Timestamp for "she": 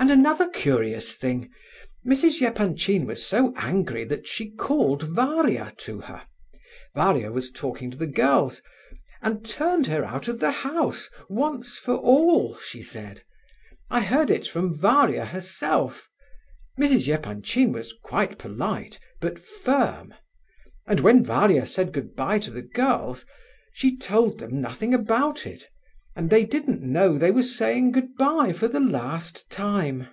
4.28-4.48, 12.58-12.80, 23.72-23.96